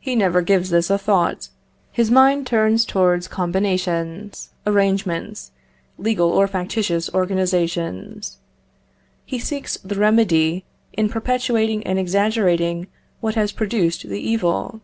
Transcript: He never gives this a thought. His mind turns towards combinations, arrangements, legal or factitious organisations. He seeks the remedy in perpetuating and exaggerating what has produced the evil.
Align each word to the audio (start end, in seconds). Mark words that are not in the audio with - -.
He 0.00 0.16
never 0.16 0.40
gives 0.40 0.70
this 0.70 0.88
a 0.88 0.96
thought. 0.96 1.50
His 1.92 2.10
mind 2.10 2.46
turns 2.46 2.82
towards 2.86 3.28
combinations, 3.28 4.48
arrangements, 4.66 5.50
legal 5.98 6.30
or 6.30 6.48
factitious 6.48 7.12
organisations. 7.12 8.38
He 9.26 9.38
seeks 9.38 9.76
the 9.84 9.96
remedy 9.96 10.64
in 10.94 11.10
perpetuating 11.10 11.86
and 11.86 11.98
exaggerating 11.98 12.86
what 13.20 13.34
has 13.34 13.52
produced 13.52 14.08
the 14.08 14.18
evil. 14.18 14.80